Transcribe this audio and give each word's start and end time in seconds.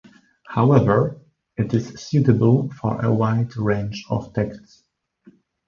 However, 0.47 1.19
it 1.57 1.75
is 1.75 2.01
suitable 2.01 2.71
for 2.71 2.99
a 3.05 3.13
wide 3.13 3.55
range 3.55 4.03
of 4.09 4.33
texts. 4.33 4.83